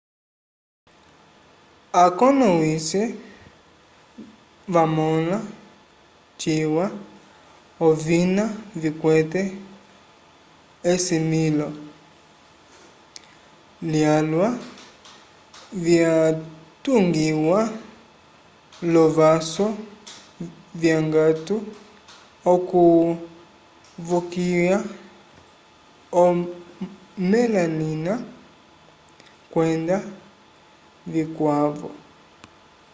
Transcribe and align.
akonomwise 2.03 3.01
vamõla 4.73 5.37
ciwa 6.41 6.85
ovina 7.87 8.45
vikwete 8.81 9.41
esilivilo 10.91 11.67
lyalwa 13.91 14.47
vyatungiwa 15.83 17.59
l'ovãsu 18.91 19.65
vyongato 20.81 21.57
okuvokiya 22.53 24.77
omelanina 26.23 28.13
kwenda 29.53 29.97
vikwavo 31.13 31.89